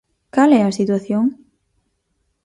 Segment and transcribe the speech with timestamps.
[0.35, 1.25] ¿Cal é a situación?